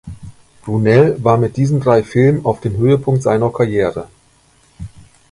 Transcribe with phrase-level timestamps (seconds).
[0.63, 4.07] Brunel war mit diesen drei Filmen auf dem Höhepunkt seiner Karriere.